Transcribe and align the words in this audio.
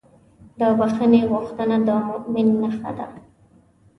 د 0.59 0.61
بښنې 0.77 1.21
غوښتنه 1.31 1.77
د 1.87 1.89
مؤمن 2.07 2.47
نښه 2.61 2.91
ده. 2.97 3.07